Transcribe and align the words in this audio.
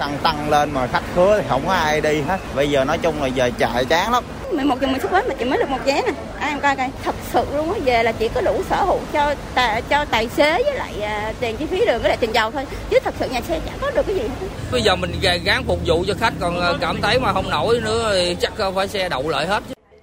xăng 0.00 0.18
tăng 0.22 0.50
lên 0.50 0.70
mà 0.74 0.86
khách 0.86 1.02
khứa 1.14 1.38
thì 1.40 1.44
không 1.48 1.62
có 1.66 1.72
ai 1.72 2.00
đi 2.00 2.20
hết. 2.20 2.38
Bây 2.54 2.70
giờ 2.70 2.84
nói 2.84 2.98
chung 2.98 3.22
là 3.22 3.26
giờ 3.26 3.50
chạy 3.58 3.84
chán 3.84 4.12
lắm. 4.12 4.24
11 4.52 4.80
giờ 4.80 4.86
mình 4.86 5.00
xuất 5.00 5.12
bến 5.12 5.24
mà 5.28 5.34
chỉ 5.38 5.44
mới 5.44 5.58
được 5.58 5.68
một 5.68 5.78
vé 5.84 6.02
nè. 6.06 6.12
Ai 6.40 6.50
em 6.50 6.60
coi 6.60 6.76
coi, 6.76 6.90
thật 7.04 7.14
sự 7.32 7.44
luôn 7.54 7.72
á, 7.72 7.78
về 7.84 8.02
là 8.02 8.12
chỉ 8.12 8.28
có 8.28 8.40
đủ 8.40 8.62
sở 8.70 8.84
hữu 8.84 9.00
cho 9.12 9.34
tà, 9.54 9.80
cho 9.88 10.04
tài 10.04 10.28
xế 10.28 10.62
với 10.62 10.74
lại 10.74 11.02
à, 11.02 11.32
tiền 11.40 11.56
chi 11.56 11.66
phí 11.70 11.84
đường 11.86 12.02
với 12.02 12.08
lại 12.08 12.16
tiền 12.20 12.34
dầu 12.34 12.50
thôi. 12.50 12.66
Chứ 12.90 12.98
thật 13.04 13.14
sự 13.20 13.28
nhà 13.28 13.40
xe 13.40 13.60
chẳng 13.66 13.78
có 13.80 13.90
được 13.90 14.06
cái 14.06 14.16
gì 14.16 14.22
hết. 14.22 14.46
Bây 14.72 14.82
giờ 14.82 14.96
mình 14.96 15.12
gán 15.44 15.64
phục 15.66 15.78
vụ 15.86 16.04
cho 16.06 16.14
khách 16.20 16.32
còn 16.40 16.60
à, 16.60 16.72
cảm 16.80 17.02
thấy 17.02 17.18
mà 17.20 17.32
không 17.32 17.50
nổi 17.50 17.80
nữa 17.84 18.10
thì 18.12 18.36
chắc 18.40 18.52
phải 18.74 18.88
xe 18.88 19.08
đậu 19.08 19.28
lại 19.28 19.46
hết. 19.46 19.62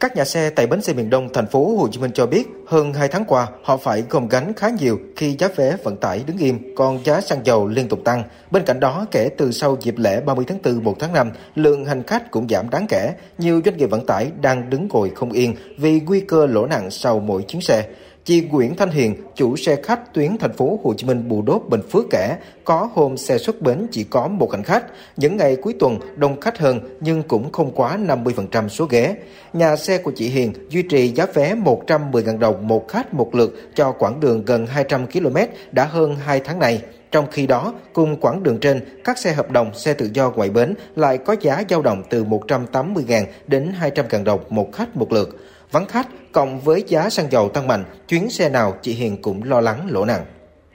Các 0.00 0.16
nhà 0.16 0.24
xe 0.24 0.50
tại 0.50 0.66
bến 0.66 0.82
xe 0.82 0.92
miền 0.92 1.10
Đông 1.10 1.28
thành 1.32 1.46
phố 1.46 1.76
Hồ 1.76 1.88
Chí 1.88 2.00
Minh 2.00 2.10
cho 2.14 2.26
biết, 2.26 2.48
hơn 2.66 2.92
2 2.92 3.08
tháng 3.08 3.24
qua, 3.24 3.46
họ 3.62 3.76
phải 3.76 4.04
gồng 4.10 4.28
gánh 4.28 4.52
khá 4.54 4.68
nhiều 4.68 4.98
khi 5.16 5.36
giá 5.38 5.48
vé 5.56 5.76
vận 5.84 5.96
tải 5.96 6.22
đứng 6.26 6.36
im, 6.36 6.74
còn 6.76 7.04
giá 7.04 7.20
xăng 7.20 7.46
dầu 7.46 7.68
liên 7.68 7.88
tục 7.88 8.00
tăng. 8.04 8.22
Bên 8.50 8.64
cạnh 8.64 8.80
đó, 8.80 9.06
kể 9.10 9.28
từ 9.38 9.52
sau 9.52 9.76
dịp 9.80 9.98
lễ 9.98 10.20
30 10.20 10.44
tháng 10.48 10.58
4 10.64 10.84
1 10.84 10.96
tháng 10.98 11.12
5, 11.12 11.30
lượng 11.54 11.84
hành 11.84 12.02
khách 12.02 12.30
cũng 12.30 12.48
giảm 12.48 12.70
đáng 12.70 12.86
kể. 12.88 13.12
Nhiều 13.38 13.60
doanh 13.64 13.76
nghiệp 13.76 13.90
vận 13.90 14.06
tải 14.06 14.30
đang 14.40 14.70
đứng 14.70 14.88
ngồi 14.88 15.10
không 15.14 15.32
yên 15.32 15.54
vì 15.78 16.00
nguy 16.00 16.20
cơ 16.20 16.46
lỗ 16.46 16.66
nặng 16.66 16.90
sau 16.90 17.20
mỗi 17.20 17.42
chuyến 17.42 17.62
xe. 17.62 17.84
Chị 18.28 18.40
Nguyễn 18.40 18.76
Thanh 18.76 18.90
Hiền, 18.90 19.14
chủ 19.34 19.56
xe 19.56 19.76
khách 19.82 20.14
tuyến 20.14 20.38
thành 20.38 20.52
phố 20.52 20.80
Hồ 20.84 20.94
Chí 20.94 21.06
Minh 21.06 21.28
Bù 21.28 21.42
Đốp 21.42 21.68
Bình 21.68 21.80
Phước 21.90 22.04
kể, 22.10 22.36
có 22.64 22.90
hôm 22.94 23.16
xe 23.16 23.38
xuất 23.38 23.62
bến 23.62 23.86
chỉ 23.90 24.04
có 24.04 24.28
một 24.28 24.52
hành 24.52 24.62
khách. 24.62 24.84
Những 25.16 25.36
ngày 25.36 25.56
cuối 25.56 25.74
tuần 25.78 25.98
đông 26.16 26.40
khách 26.40 26.58
hơn 26.58 26.80
nhưng 27.00 27.22
cũng 27.22 27.52
không 27.52 27.70
quá 27.70 27.96
50% 27.96 28.68
số 28.68 28.86
ghế. 28.86 29.16
Nhà 29.52 29.76
xe 29.76 29.98
của 29.98 30.12
chị 30.16 30.28
Hiền 30.28 30.52
duy 30.68 30.82
trì 30.82 31.08
giá 31.08 31.26
vé 31.34 31.54
110.000 31.54 32.38
đồng 32.38 32.68
một 32.68 32.88
khách 32.88 33.14
một 33.14 33.34
lượt 33.34 33.70
cho 33.74 33.92
quãng 33.92 34.20
đường 34.20 34.44
gần 34.44 34.66
200 34.66 35.06
km 35.06 35.36
đã 35.72 35.84
hơn 35.84 36.16
2 36.16 36.40
tháng 36.40 36.58
này. 36.58 36.82
Trong 37.10 37.26
khi 37.30 37.46
đó, 37.46 37.74
cùng 37.92 38.20
quãng 38.20 38.42
đường 38.42 38.58
trên, 38.58 38.80
các 39.04 39.18
xe 39.18 39.32
hợp 39.32 39.50
đồng, 39.50 39.74
xe 39.74 39.94
tự 39.94 40.10
do 40.14 40.30
ngoài 40.30 40.50
bến 40.50 40.74
lại 40.96 41.18
có 41.18 41.36
giá 41.40 41.62
dao 41.70 41.82
động 41.82 42.02
từ 42.10 42.24
180.000 42.24 43.24
đến 43.46 43.72
200.000 43.80 44.24
đồng 44.24 44.40
một 44.48 44.72
khách 44.72 44.96
một 44.96 45.12
lượt. 45.12 45.36
Vắng 45.72 45.86
khách, 45.86 46.06
cộng 46.32 46.60
với 46.60 46.84
giá 46.86 47.10
xăng 47.10 47.32
dầu 47.32 47.48
tăng 47.48 47.66
mạnh, 47.66 47.84
chuyến 48.08 48.30
xe 48.30 48.48
nào 48.48 48.74
chị 48.82 48.92
Hiền 48.92 49.22
cũng 49.22 49.42
lo 49.42 49.60
lắng 49.60 49.86
lỗ 49.90 50.04
nặng. 50.04 50.24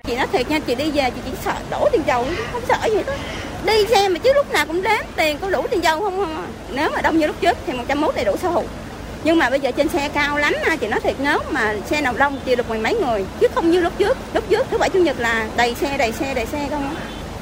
Chị 0.08 0.16
nói 0.16 0.28
thiệt 0.32 0.50
nha, 0.50 0.60
chị 0.60 0.76
đi 0.76 0.92
về 0.92 1.10
chị 1.10 1.22
chỉ 1.26 1.32
sợ 1.46 1.54
đổ 1.70 1.90
tiền 1.92 2.02
dầu, 2.08 2.26
không 2.52 2.62
sợ 2.68 2.90
gì 2.90 2.96
hết. 2.96 3.18
Đi 3.66 3.86
xe 3.88 4.10
mà 4.10 4.20
chứ 4.20 4.34
lúc 4.34 4.52
nào 4.52 4.66
cũng 4.66 4.82
đếm 4.82 5.06
tiền 5.16 5.38
có 5.42 5.50
đủ 5.50 5.66
tiền 5.72 5.84
dầu 5.84 6.02
không. 6.02 6.36
À? 6.36 6.48
Nếu 6.72 6.90
mà 6.90 7.02
đông 7.02 7.18
như 7.18 7.28
lúc 7.28 7.36
trước 7.42 7.58
thì 7.68 7.74
101 7.74 8.16
đầy 8.16 8.26
đủ 8.26 8.38
sở 8.38 8.50
hữu. 8.50 8.64
Nhưng 9.24 9.40
mà 9.40 9.50
bây 9.50 9.60
giờ 9.60 9.72
trên 9.72 9.90
xe 9.90 10.10
cao 10.10 10.38
lắm 10.38 10.54
ha, 10.64 10.76
chị 10.76 10.88
nói 10.88 11.00
thiệt 11.00 11.16
nếu 11.20 11.40
mà 11.52 11.76
xe 11.86 12.02
nào 12.02 12.14
đông 12.18 12.40
chỉ 12.46 12.56
được 12.56 12.70
mười 12.70 12.80
mấy 12.80 12.96
người, 12.96 13.26
chứ 13.40 13.48
không 13.56 13.72
như 13.72 13.80
lúc 13.80 13.94
trước. 13.98 14.18
Lúc 14.34 14.44
trước 14.50 14.68
thứ 14.72 14.78
bảy 14.78 14.90
chủ 14.90 15.00
nhật 15.00 15.20
là 15.20 15.48
đầy 15.58 15.76
xe, 15.76 15.98
đầy 15.98 16.12
xe, 16.12 16.34
đầy 16.34 16.46
xe 16.46 16.68
không 16.70 16.96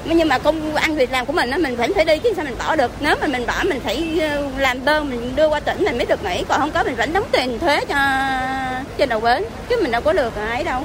nhưng 0.06 0.28
mà 0.28 0.40
công 0.40 0.76
ăn 0.76 0.96
việc 0.96 1.12
làm 1.12 1.26
của 1.26 1.34
mình 1.34 1.52
á 1.52 1.58
mình 1.58 1.76
vẫn 1.76 1.94
phải 1.94 2.06
đi 2.06 2.20
chứ 2.20 2.34
sao 2.36 2.46
mình 2.46 2.56
bỏ 2.60 2.76
được 2.76 2.92
nếu 3.02 3.16
mà 3.22 3.28
mình 3.28 3.46
bỏ 3.48 3.64
mình 3.70 3.80
phải 3.80 4.20
ờ, 4.22 4.50
làm 4.58 4.86
đơn 4.86 5.10
mình 5.10 5.32
đưa 5.36 5.48
qua 5.48 5.60
tỉnh 5.60 5.84
mình 5.84 5.98
mới 5.98 6.06
được 6.06 6.24
nghỉ 6.24 6.44
còn 6.50 6.60
không 6.60 6.72
có 6.72 6.84
mình 6.84 6.96
vẫn 6.96 7.14
đóng 7.14 7.26
tiền 7.32 7.60
thuế 7.60 7.80
cho 7.86 7.96
trên 8.98 9.10
đầu 9.10 9.20
bến 9.20 9.44
chứ 9.70 9.76
mình 9.82 9.92
đâu 9.92 10.02
có 10.02 10.14
được 10.14 10.36
à, 10.36 10.50
ấy 10.50 10.64
đâu 10.64 10.84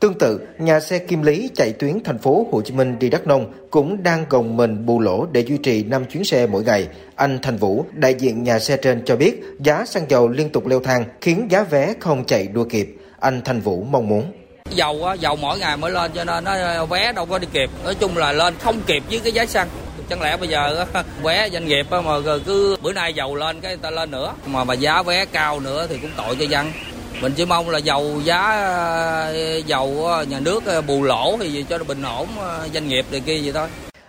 Tương 0.00 0.18
tự, 0.18 0.40
nhà 0.58 0.80
xe 0.80 0.98
Kim 0.98 1.22
Lý 1.22 1.50
chạy 1.54 1.72
tuyến 1.72 2.04
thành 2.04 2.18
phố 2.18 2.46
Hồ 2.52 2.62
Chí 2.62 2.74
Minh 2.74 2.98
đi 2.98 3.10
Đắk 3.10 3.26
Nông 3.26 3.52
cũng 3.70 4.02
đang 4.02 4.24
gồng 4.30 4.56
mình 4.56 4.86
bù 4.86 5.00
lỗ 5.00 5.26
để 5.32 5.40
duy 5.40 5.58
trì 5.58 5.84
5 5.84 6.04
chuyến 6.04 6.24
xe 6.24 6.46
mỗi 6.46 6.64
ngày. 6.64 6.88
Anh 7.16 7.38
Thành 7.42 7.56
Vũ, 7.56 7.84
đại 7.92 8.14
diện 8.14 8.42
nhà 8.42 8.58
xe 8.58 8.76
trên 8.76 9.04
cho 9.04 9.16
biết 9.16 9.42
giá 9.60 9.84
xăng 9.86 10.10
dầu 10.10 10.28
liên 10.28 10.50
tục 10.50 10.66
leo 10.66 10.80
thang 10.80 11.04
khiến 11.20 11.46
giá 11.50 11.62
vé 11.62 11.94
không 12.00 12.24
chạy 12.24 12.48
đua 12.48 12.64
kịp. 12.64 12.96
Anh 13.20 13.40
Thành 13.44 13.60
Vũ 13.60 13.84
mong 13.90 14.08
muốn 14.08 14.32
dầu 14.74 15.04
á, 15.04 15.14
dầu 15.14 15.36
mỗi 15.36 15.58
ngày 15.58 15.76
mới 15.76 15.90
lên 15.90 16.12
cho 16.14 16.24
nên 16.24 16.44
nó 16.44 16.52
ờ, 16.52 16.86
vé 16.86 17.12
đâu 17.12 17.26
có 17.26 17.38
đi 17.38 17.48
kịp. 17.52 17.70
Nói 17.84 17.94
chung 17.94 18.16
là 18.16 18.32
lên 18.32 18.54
không 18.58 18.80
kịp 18.86 19.02
với 19.10 19.20
cái 19.20 19.32
giá 19.32 19.46
xăng. 19.46 19.68
Chẳng 20.08 20.22
lẽ 20.22 20.36
bây 20.36 20.48
giờ 20.48 20.86
vé 21.22 21.48
doanh 21.52 21.66
nghiệp 21.66 21.86
mà 21.90 22.20
cứ 22.46 22.76
bữa 22.82 22.92
nay 22.92 23.12
dầu 23.12 23.34
lên 23.34 23.60
cái 23.60 23.70
người 23.70 23.82
ta 23.82 23.90
lên 23.90 24.10
nữa. 24.10 24.34
Mà 24.46 24.64
mà 24.64 24.74
giá 24.74 25.02
vé 25.02 25.24
cao 25.24 25.60
nữa 25.60 25.86
thì 25.88 25.98
cũng 25.98 26.10
tội 26.16 26.36
cho 26.36 26.44
dân. 26.44 26.72
Mình 27.20 27.32
chỉ 27.36 27.44
mong 27.44 27.70
là 27.70 27.78
dầu 27.78 28.20
giá 28.24 28.40
ờ, 28.50 29.58
dầu 29.66 30.08
nhà 30.28 30.40
nước 30.40 30.66
ờ, 30.66 30.82
bù 30.82 31.02
lỗ 31.02 31.36
thì 31.40 31.48
gì 31.48 31.64
cho 31.68 31.78
nó 31.78 31.84
bình 31.84 32.02
ổn 32.02 32.28
doanh 32.74 32.88
nghiệp 32.88 33.06
này 33.10 33.20
kia 33.20 33.40
vậy 33.42 33.52
thôi. 33.52 33.68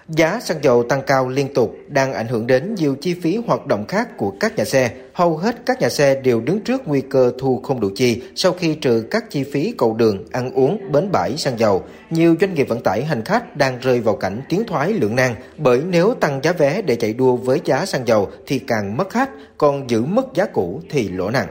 Giá 0.10 0.40
xăng 0.40 0.64
dầu 0.64 0.84
tăng 0.84 1.02
cao 1.08 1.30
liên 1.30 1.54
tục 1.54 1.76
đang 1.88 2.14
ảnh 2.14 2.28
hưởng 2.28 2.48
đến 2.48 2.76
nhiều 2.76 2.96
chi 3.02 3.14
phí 3.14 3.38
hoạt 3.48 3.66
động 3.68 3.86
khác 3.88 4.18
của 4.18 4.34
các 4.40 4.56
nhà 4.56 4.66
xe. 4.66 4.92
Hầu 5.14 5.38
hết 5.38 5.56
các 5.66 5.82
nhà 5.82 5.90
xe 5.90 6.16
đều 6.22 6.42
đứng 6.42 6.60
trước 6.60 6.88
nguy 6.88 7.02
cơ 7.02 7.32
thu 7.40 7.62
không 7.64 7.80
đủ 7.80 7.90
chi 7.96 8.22
sau 8.36 8.52
khi 8.52 8.76
trừ 8.76 9.06
các 9.12 9.30
chi 9.30 9.44
phí 9.44 9.74
cầu 9.78 9.94
đường, 9.94 10.26
ăn 10.32 10.52
uống, 10.52 10.92
bến 10.92 11.12
bãi, 11.12 11.38
xăng 11.38 11.60
dầu. 11.60 11.84
Nhiều 12.10 12.36
doanh 12.42 12.54
nghiệp 12.54 12.68
vận 12.70 12.82
tải 12.84 13.04
hành 13.04 13.26
khách 13.26 13.58
đang 13.58 13.80
rơi 13.80 14.00
vào 14.00 14.16
cảnh 14.16 14.42
tiến 14.50 14.64
thoái 14.68 14.94
lưỡng 14.94 15.16
nan 15.16 15.36
bởi 15.58 15.82
nếu 15.90 16.14
tăng 16.14 16.40
giá 16.44 16.52
vé 16.52 16.82
để 16.82 16.96
chạy 16.96 17.14
đua 17.14 17.36
với 17.36 17.62
giá 17.66 17.86
xăng 17.86 18.08
dầu 18.08 18.30
thì 18.48 18.60
càng 18.60 18.98
mất 18.98 19.10
khách, 19.10 19.30
còn 19.58 19.90
giữ 19.90 20.02
mức 20.02 20.26
giá 20.34 20.46
cũ 20.46 20.82
thì 20.90 21.10
lỗ 21.10 21.30
nặng. 21.30 21.48